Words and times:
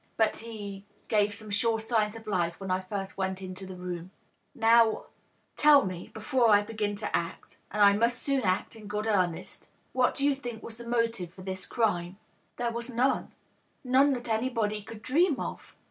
But 0.17 0.37
he 0.37 0.83
gave 1.09 1.35
some 1.35 1.51
sure 1.51 1.79
signs 1.79 2.15
of 2.15 2.25
life 2.25 2.59
when 2.59 2.71
I 2.71 2.79
first 2.81 3.19
went 3.19 3.39
into 3.39 3.67
the 3.67 3.75
room... 3.75 4.09
Now 4.55 5.03
tell 5.55 5.85
me, 5.85 6.09
before 6.11 6.49
I 6.49 6.63
begin 6.63 6.95
to 6.95 7.15
act— 7.15 7.59
^and 7.71 7.81
I 7.83 7.93
must 7.93 8.17
soon 8.23 8.41
act 8.41 8.75
in 8.75 8.87
good 8.87 9.05
earnest— 9.05 9.69
^what 9.95 10.15
do 10.15 10.25
you 10.25 10.33
think 10.33 10.63
was 10.63 10.77
the 10.77 10.87
motive 10.87 11.31
for 11.31 11.43
this 11.43 11.67
crime?"" 11.67 12.17
There 12.57 12.71
was 12.71 12.89
none— 12.89 13.31
^none 13.85 14.15
that 14.15 14.27
anybody 14.27 14.81
could 14.81 15.03
dream 15.03 15.39
of." 15.39 15.75